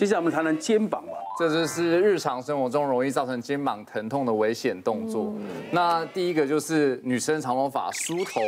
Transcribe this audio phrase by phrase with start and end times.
[0.00, 1.12] 接下来我们谈谈肩膀吧。
[1.38, 5.30] 这就是日常生活中容易造成肩膀疼痛的危险动作。
[5.72, 8.40] 那第一个就是女生长头发梳头、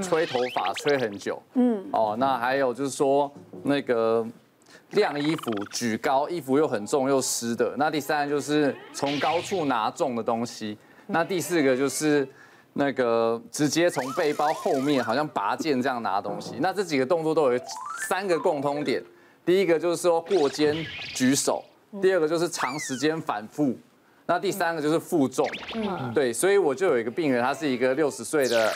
[0.00, 1.42] 吹头发吹很久。
[1.54, 1.84] 嗯。
[1.90, 3.28] 哦，那还有就是说
[3.64, 4.24] 那个
[4.90, 7.74] 晾衣服举高，衣服又很重又湿的。
[7.76, 10.78] 那第三个就是从高处拿重的东西。
[11.08, 12.24] 那第四个就是。
[12.72, 17.60] 那个直接从背包后面好像拔剑这样拿东西，那这几个动作都有
[18.08, 19.02] 三个共通点，
[19.44, 20.76] 第一个就是说过肩
[21.14, 21.64] 举手，
[22.00, 23.76] 第二个就是长时间反复，
[24.26, 25.46] 那第三个就是负重。
[25.74, 28.72] 嗯，对，所以我就有一个病人，她是一个六十岁的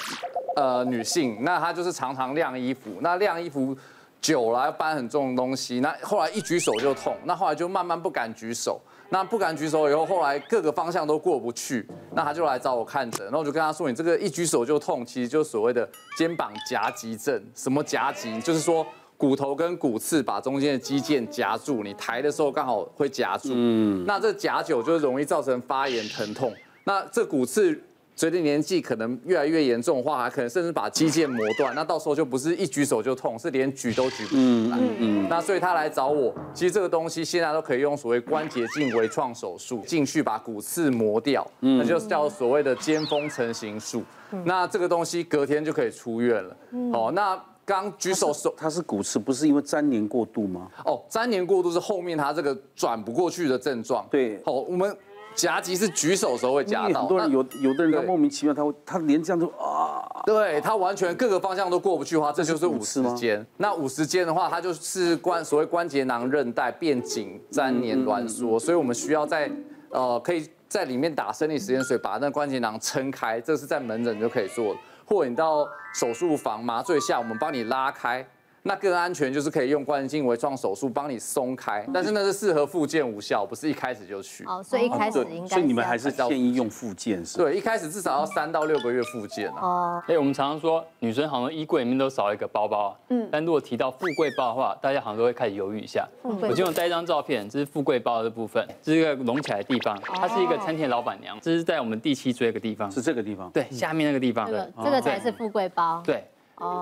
[0.57, 3.77] 呃女性，那她就是常常晾衣服，那晾衣服
[4.21, 8.81] 久了要搬很重的东西，那后来一举手就痛，那后来就慢慢不敢举手。
[9.11, 17.41] 那不敢举手以后，后来各个方向都过不去，那他就来找我看诊，然后我就跟他说：“你这个一举手就痛，其实就是所谓的肩膀夹击症。
[17.55, 18.41] 什么夹击？
[18.41, 18.85] 就是说
[19.25, 23.51] 骨头跟骨刺把中间的肌腱夹住，你抬的时候刚好会夹住。
[23.53, 26.53] 嗯，那这夹久就容易造成发炎疼痛。
[26.85, 27.81] 那这骨刺。”
[28.17, 34.79] 随着年纪可能越来越严重的话，还可能甚至把肌腱磨断，那到时候就不是一举手就痛，是连举都举不起来。
[34.79, 35.29] 嗯嗯。
[35.29, 44.05] 那所以他来找我，其实这个东西现在都可以用所谓关节镜微创手术进去把骨刺磨掉，那就是叫所谓的肩峰成型术。
[44.45, 46.57] 那这个东西隔天就可以出院了。
[46.93, 50.69] 好，那刚举手手，它是骨刺，不是因为粘连过度吗？
[50.85, 54.07] 哦，粘连过度是后面它这个转不过去的症状。
[54.11, 54.43] 对。
[54.45, 54.97] 好，我们。
[55.37, 63.45] 夹击是举手的时候会夹到，很多人有有的人他莫名其妙，他会他连这样都啊，对他完全各个方向都过不去的话，这就是五十肩。
[63.57, 69.51] 那五十肩的话，它就是关所谓关节囊韧带变紧、粘连、挛缩，所以我们需要在
[69.91, 78.27] 呃可以在里面打生理食盐水，把那关节囊撑开，这是在门诊就可以做的，或你到手术房麻醉下，我们帮你拉开。
[78.67, 84.43] 那更安全就是可以用关节镜微创手术帮你松开，但是那是适合复健无效，不是一开始就去。
[84.47, 85.49] 哦，所以一开始应该。
[85.49, 87.37] 所以你们还是建议用复健是？
[87.37, 89.61] 对，一开始至少要三到六个月复健啊。
[89.61, 90.03] 哦。
[90.07, 96.09] 哎，我们常常说女生好像衣柜里面都少一个包包，嗯，但如果提到富贵包的话，大家好像都会开始犹豫一下。
[96.23, 106.25] 我今天带一张照片，这是富贵包的部分，这是一个隆起来的地方，它是一个餐厅老板娘，这是在我们第七椎个地方，是这个地方，对，下面那个地方，对，这个才是富贵包，对，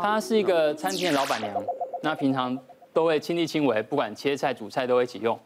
[0.02, 1.54] 它是一个餐厅的老板娘。
[2.02, 2.58] 那平常
[2.92, 5.38] 都会亲力亲为，不管切菜煮菜都会一起用。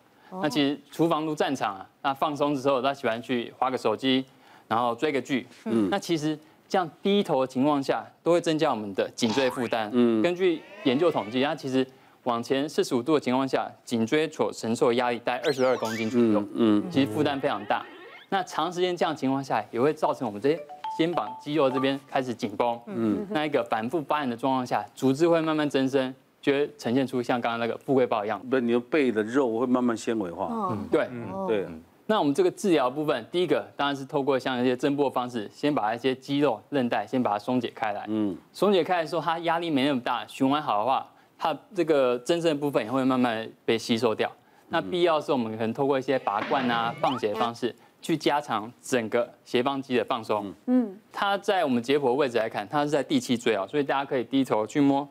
[0.42, 4.24] 那其实厨房如战场啊，那放松的时候，她喜欢去划个手机，
[4.66, 5.46] 然后追个剧。
[5.64, 6.36] 嗯，那其实
[6.68, 9.88] 这样低头的情况下，都会增加我们的颈椎负担。
[9.92, 11.86] 嗯，根据研究统计，它其实
[12.24, 16.44] 往前四十五度的情况下，颈椎所承受的压力大概二十二公斤左右。
[16.54, 17.86] 嗯，其实负担非常大。
[18.28, 20.60] 那长时间这样的情况下，也会造成我们这些
[20.96, 22.80] 肩膀肌肉这边开始紧绷。
[22.86, 26.14] 嗯，那一个反复发炎的状况下，组织会慢慢增生。
[26.38, 30.48] 就会呈现出像刚刚那个富贵包一样，对，你的背的肉会慢慢纤维化。
[30.70, 31.08] 嗯，对，
[31.48, 31.66] 对。
[32.06, 38.04] 那我们这个治疗部分，第一个当然是透过像一些针波的方式，先把一些肌肉韧带先把它松解开来。
[38.06, 41.04] 嗯，松解开来时候，它压力没那么大，循环好的话，
[41.36, 44.30] 它这个增生的部分也会慢慢被吸收掉。
[44.68, 47.74] 那必要的时候，我们可能透过一些拔罐啊、放血的方式，
[48.06, 50.54] 去加强整个斜方肌的放松。
[50.66, 55.08] 嗯，它在我们解剖位置来看，它是在第七椎啊，所以大家可以低头去摸。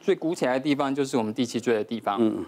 [0.00, 2.16] 最鼓起来的地方就是我们第七椎的地方。
[2.18, 2.42] 嗯，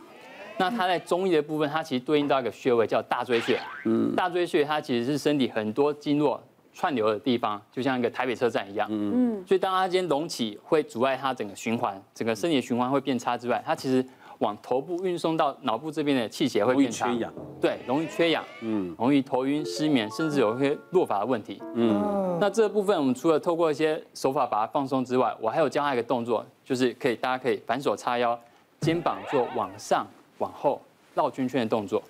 [0.57, 3.61] 那它在中医的部分，它其实对应到一个穴位叫大椎穴。
[3.85, 8.89] 嗯，大椎穴它其实是身体很多经络串流的地方，就像一个台北车站一样。
[8.91, 14.03] 嗯，所以当它今天隆起，会阻碍它整个循环，整个身体的循环会变差之外，它其实。
[14.41, 22.39] 往头部运送到脑部这边的气血会变差，容易缺氧，对，容易缺氧，嗯，容易头晕、失眠，甚至有一些落发的问题，嗯。
[22.41, 28.39] 那这部分我们除了透过一些手法把它放松之外，我还有教他一个动作，就是可以大家可以反手叉腰，
[28.81, 30.07] 肩膀做往上、
[30.39, 30.81] 往后
[31.15, 32.03] 绕圈圈的动作。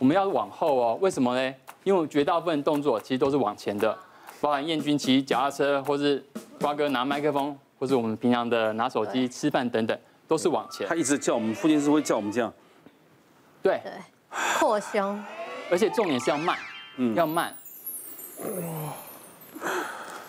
[0.00, 1.54] 我们要往后哦，为什么呢？
[1.84, 3.96] 因为绝大部分动作其实都是往前的，
[4.40, 6.24] 包含燕军骑脚踏车，或是
[6.60, 9.96] 瓜哥拿麦克风，或是我们平常的拿手机吃饭等等。
[10.28, 12.52] 都是往前，他一直叫我们，父亲是会叫我们这样，
[13.62, 13.92] 对，对，
[14.60, 15.24] 扩胸，
[15.70, 16.56] 而且重点是要慢，
[16.98, 17.52] 嗯，要慢。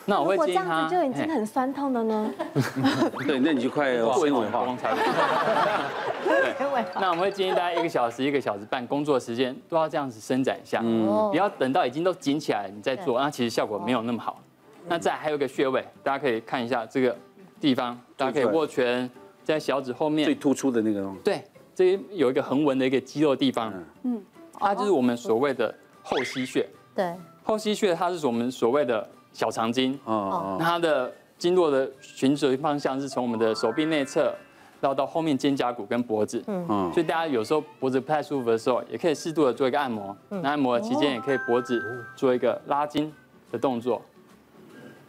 [0.05, 2.33] 那我会建议他，这样子就已经很酸痛了呢。
[3.27, 4.65] 对，那你就快做纤维化。
[6.23, 6.55] 对，
[6.95, 14.41] 那我们会建议大家一个小时、一个小时半工作时间都要这样子伸展一下，嗯，不要等到已经都紧起来了你再做，那其实效果没有那么好。
[14.87, 17.15] 那再还有一个穴位，大家可以看一下这个
[17.61, 19.07] 地方，大家可以握拳。
[19.43, 20.25] 在小指后面。
[20.25, 21.43] 最突出的那个东西，对，
[21.73, 24.21] 这边有一个横纹的一个肌肉地方，嗯，
[24.53, 26.67] 它就是我们所谓的后溪穴。
[26.95, 34.33] 对，后溪穴它是我们所谓的小肠经，哦，它的经络的循轴方向是从我们的手臂内侧，
[34.81, 36.43] 绕到后面肩胛骨跟脖子。
[36.47, 40.15] 嗯，所以大家有时候脖子不太舒服的时候，也可以适度的做一个按摩。
[40.29, 41.81] 那按摩的期间也可以脖子
[42.15, 43.11] 做一个拉筋
[43.51, 44.01] 的动作，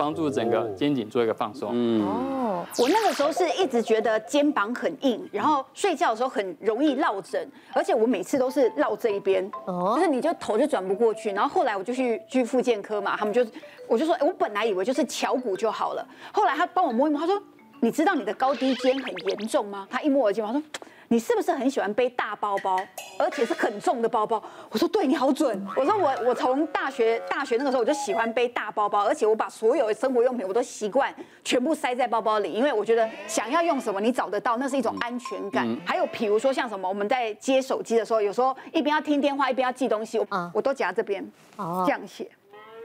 [0.00, 1.69] 帮助整个肩颈做一个放松。
[2.00, 11.32] 哦，我那个时候是一直觉得肩膀很硬，然后睡觉的时候很容易落枕，而且我每次都是落这一边，就是你就头就转不过去。
[11.32, 13.47] 然后后来我就去去复健科嘛，他们就
[13.87, 16.02] 我就说，我本来以为就是乔骨就好了，
[16.32, 17.38] 后来他帮我摸一摸，他说，
[17.81, 19.87] 你知道你的高低肩很严重吗？
[19.91, 20.67] 他一摸我的肩膀，他说。
[21.12, 22.78] 你是不是很喜欢背大包包，
[23.18, 24.40] 而且是很重的包包？
[24.70, 25.60] 我说对，你好准。
[25.76, 31.12] 我说我我从大学大学那个时候我就喜欢背大包包，而且我把所有的生活用品我都习惯
[31.42, 35.68] 全部塞在包包里，因为我觉得想要用什么你找得到，那是一种安全感。
[35.84, 42.30] 还有比如说像什么，我们在接手机的时候，有时候一边要听电话一边要记东西，我我都夹这边，这样写。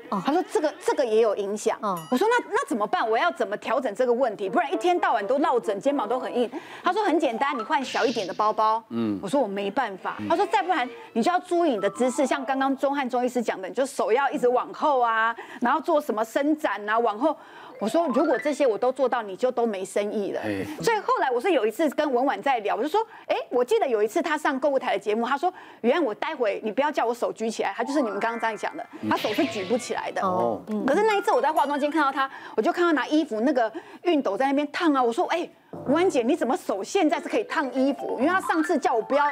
[0.09, 1.77] 他说这个这个也有影响。
[2.11, 3.07] 我说那那怎么办？
[3.09, 4.49] 我要怎么调整这个问题？
[4.49, 6.49] 不然一天到晚都落枕，肩膀都很硬。
[6.83, 8.83] 他说很简单，你换小一点的包包。
[8.89, 10.17] 嗯，我说我没办法。
[10.29, 17.35] 他说再不然你就要注意你的姿势，像刚刚钟汉中医师讲的，你就手要一直往后啊，然后做什么伸展啊，往后。
[17.79, 20.41] 我说如果这些我都做到，你就都没生意了。
[20.81, 30.21] 所以后来我是有一次跟文婉在聊，我就说，哎，我记得有一次她上购物台的节目，她说，原来我待会你不要叫我手举起来，她就是你们刚刚这样讲的，她手是举不起来的。
[30.21, 30.61] 哦。
[30.85, 33.71] 可是那一次我在化妆间看到她，我就看到拿衣服那个
[34.03, 35.47] 熨斗在那边烫啊，我说，哎，
[35.85, 38.17] 文婉姐你怎么手现在是可以烫衣服？
[38.19, 39.25] 因为她上次叫我不要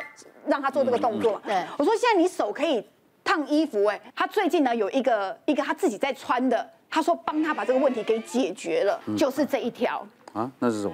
[0.46, 1.42] 让她做这个动作。
[1.46, 1.64] 对。
[1.78, 2.86] 我说现在你手可以
[3.24, 6.70] 烫衣服，哎，她最近呢有一个一个她自己在穿的。
[6.94, 10.94] 他说帮他把这个问题给解决了，就是这一条啊，那是什么？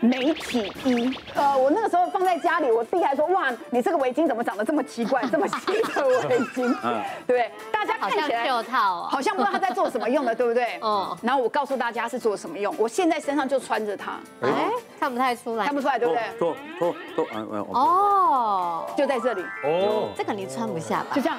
[0.00, 1.14] 媒体衣。
[1.34, 5.54] 呃，我那个时候放在家里，我弟还说哇，你这个围巾怎么长得这么奇怪， 这么细
[5.92, 6.74] 的围巾？
[6.82, 10.78] 嗯，对，大家看起来好像不知道他在做什么用的，对不对？
[10.80, 11.14] 哦。
[11.20, 14.12] 然后我告诉大家是做什么用，我现在身上就穿着它。
[14.40, 16.22] 哎，看不太出来，看不出来，对不对？
[16.38, 17.66] 脱脱脱，嗯嗯。
[17.74, 19.42] 哦，就在这里。
[19.64, 21.08] 哦，这个你穿不下吧？
[21.14, 21.36] 就这样。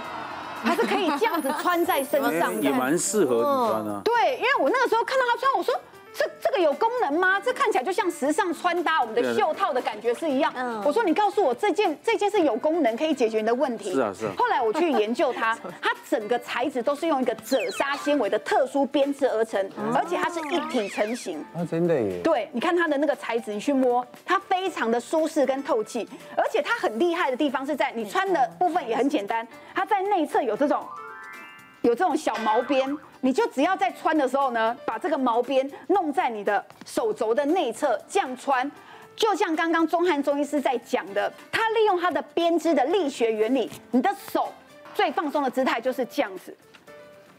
[0.63, 4.01] 还是可以这样子穿在身上的，也蛮适合你穿啊。
[4.04, 5.74] 对，因为我那个时候看到他穿，我说。
[6.17, 7.39] 这这个有功能吗？
[7.39, 10.51] 这看起来就像时尚穿搭，我们的袖套的感觉是一样。
[10.55, 13.93] 嗯，我说你告诉我这件这件是有功能，可以解决你的问题。
[13.93, 14.31] 是啊是啊。
[14.35, 21.39] 后来我去研究它， 它整个材质都是用一个褶纱纤维的特殊编织而成，而且它是一体成型。
[21.53, 22.19] 啊，真的耶。
[22.23, 30.83] 对，你看它的那个材质，你去摸，它非常的舒适跟透气，而且它很厉害的地方是在你穿的部分也很简单，它在内侧有这种。
[31.81, 38.69] 有这种小毛边，你就只要在穿的时候呢，把这个毛边弄在你的手肘的内侧，这样穿，
[39.15, 44.51] 就像刚刚钟汉中医师在讲的，他利用他的编织的力学原理，你的手
[44.93, 46.55] 最放松的姿态就是这样子，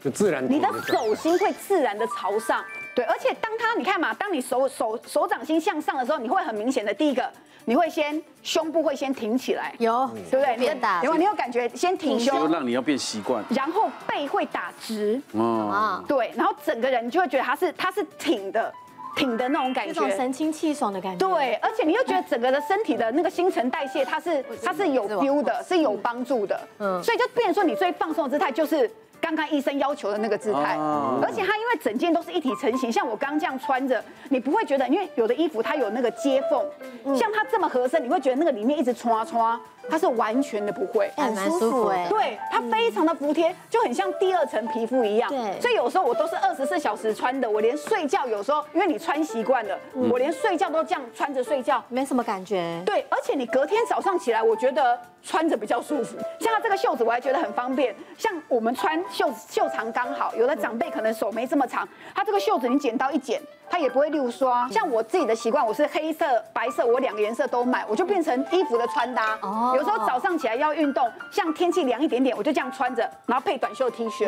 [0.03, 7.31] 就自然，你的手心会自然的朝上，对，而且当他你看嘛，当你手手手掌心向上的时候，你会很明显的第一个。
[7.69, 10.57] 你会先胸部会先挺起来，有，对不对？
[10.57, 13.43] 变大，有，你有感觉先挺胸，就让你要变习惯。
[13.49, 18.73] 然后背会打直，啊，对，然后整个人你就会觉得它是它是挺的，
[19.15, 21.29] 挺的那种感觉，这种神清气爽的感觉。
[21.29, 26.59] 对，而且你又觉得整个的身体的那个新陈代谢，它是它是有 feel 的，是有帮助的。
[26.79, 28.89] 嗯，所以就变成说你最放松的姿态就是。
[29.29, 30.75] 刚刚医生要求的那个姿态，
[31.21, 39.59] 而且它因为整件都是一体成型，像我刚刚这样穿着，你不会觉得，因为有的衣服它有那个接缝，像它这么合身，你会觉得那个里面一直穿穿。
[39.89, 45.29] 它是完全的不会，很舒服哎，对，它非常的服帖，就很像第二层皮肤一样。
[45.29, 52.81] 对，所以有时候我都是二十四小时穿的，我连睡觉有时候，因为你穿习惯了，我连睡觉都这样穿着睡觉，没什么感觉。
[52.85, 56.17] 对，而且你隔天早上起来，我觉得穿着比较舒服。
[56.39, 57.95] 像它这个袖子，我还觉得很方便。
[58.17, 63.41] 像我们穿袖袖长刚好，有的长辈可能手没这么长，它这个袖子你剪刀一剪。
[63.71, 69.37] 它也不会溜刷，像我自己的习惯，我是黑色、白色，我两个颜色都买，我就变成衣服的穿搭。
[69.43, 69.75] 哦。
[69.79, 74.25] 有时候早上起来要运动，像天气凉一点点，我就这样穿着，然后配短袖 T 恤。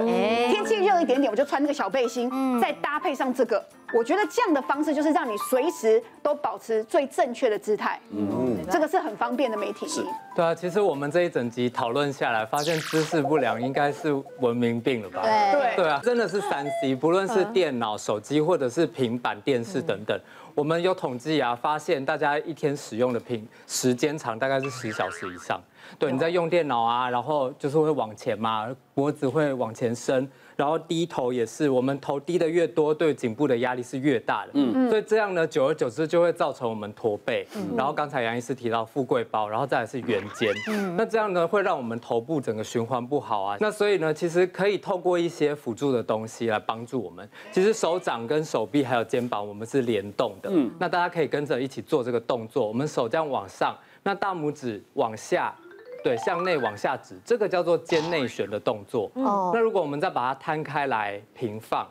[0.50, 2.31] 天气热一点点，我就穿那个小背心，
[2.62, 3.62] 再搭配上这个。
[3.93, 8.00] 我觉得这样的方式就是让你随时都保持最正确的姿态。
[8.12, 10.05] 嗯，这个是很方便的媒体衣。
[10.34, 15.24] 对啊，其实我们这一整集讨论下来，发现姿势不良应该是文明病了吧？
[15.24, 19.38] 对对啊，真的是三 C，不论是电脑、手机或者是平板。
[19.41, 20.17] 电视等等，
[20.53, 25.62] 我们有统计啊，发现大家一天使用的频时间长大概是十小时以上。
[25.98, 30.29] 对，你在用电脑啊，然后就是会往前嘛，脖子会往前伸。
[30.55, 34.51] 然后低头也是，我们头低的越多，对颈部的压力是越大的。
[34.53, 37.48] 嗯，所以这样呢，久而久之就会造成我们驼背。
[37.55, 40.53] 嗯，然后刚才杨医师提到富贵包，然后再来是圆肩。
[40.70, 43.58] 嗯，那这样呢，会让我们头部整个循环不好啊。
[43.60, 47.27] 那所以呢，其实可以透过一些辅助的东西来帮助我们。
[47.51, 50.50] 其实手掌跟手臂还有肩膀，我们是联动的。
[50.51, 55.55] 嗯，那大家可以跟着一起做这个动作，我们手这样往上，那大拇指往下，
[56.03, 59.12] 对，向内往下指，这个叫做肩内旋的动作。
[59.15, 61.88] 哦，那如果我们再把它摊开来平放，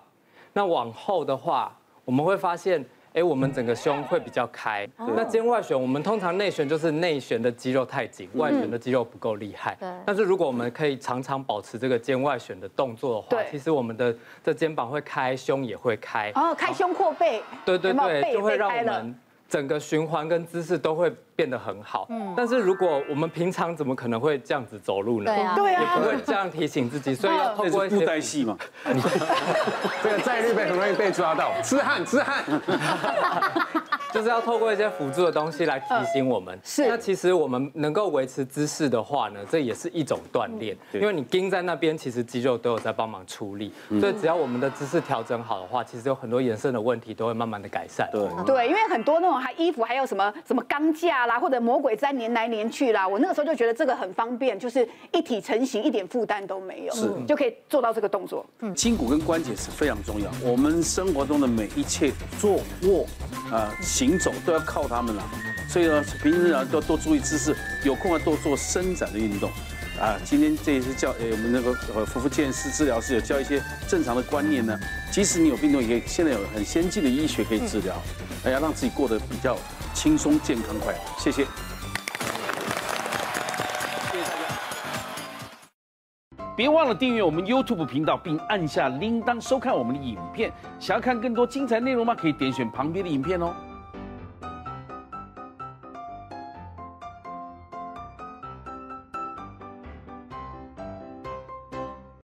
[0.52, 2.85] 那往后的话，我们会发现。
[3.12, 4.88] 哎，我们整个胸会比较开。
[4.97, 9.76] 那肩外旋，我们通常内旋就是内旋的肌肉太紧，外旋的肌肉不够厉害。
[10.07, 16.31] 但是如果我们可以常常保持这个肩外旋的动作的话，其实我们的这肩膀会开，胸也会开。
[16.37, 17.43] 哦，开胸阔背。
[17.64, 19.21] 对对对，就会让我们。
[19.50, 25.35] 整个循环跟姿势都会变得很好，嗯，但是如果我们平常怎么可能会这样子走路呢？
[25.35, 28.57] 对啊，对啊，也不会这样提醒自己，所以要透过一些布袋戏嘛。
[30.02, 32.45] 这个在日本很容易被抓到，痴汉痴汉。
[34.12, 36.59] 就是要透过一些辅助的东西来提醒我们。
[36.64, 48.09] 是，那其实我们能够维持姿势的话呢，这也是一种锻炼，因为你盯在那边，其实肌肉都有在帮忙出力，所以只要我们的姿势调整好的话，其实有很多延伸的问题都会慢慢的改善。
[48.12, 58.45] 对，对，因为很多那种还衣服还有什么什么钢架啦，或者魔鬼粘粘来粘去啦，我那个时候就觉得这个很方便，就是一体成型，一点负担都没有，是就可以做到这个动作。
[58.61, 63.07] 嗯，筋骨跟关节是非常重要，我们生活中的每一切坐卧
[63.52, 63.71] 啊。
[64.00, 65.23] 行走都要靠他们了，
[65.69, 67.54] 所以呢，平时啊要多注意姿势，
[67.85, 69.50] 有空要多做伸展的运动，
[70.00, 74.75] 啊，今天这也是教，诶，我们那个呃，复复健师治疗师有教一些正常的观念呢。
[75.12, 77.95] 即使你有病痛，也可以现在有很先进的医学可以治疗，
[78.42, 79.54] 还要让自己过得比较
[79.92, 80.99] 轻松、健康、快乐。
[81.19, 81.47] 谢谢。
[86.57, 90.50] 别忘了订阅我们 YouTube 频道，并按下铃铛收看我们的影片。
[90.78, 92.14] 想要看更多精彩内容吗？
[92.14, 93.54] 可以点选旁边的影片哦。